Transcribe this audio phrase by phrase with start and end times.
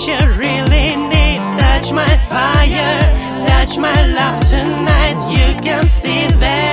[0.00, 1.40] you really need.
[1.58, 5.18] Touch my fire, touch my love tonight.
[5.30, 6.71] You can see that.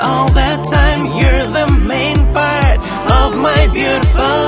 [0.00, 1.06] all that time.
[1.18, 2.78] You're the main part
[3.20, 4.47] of my beautiful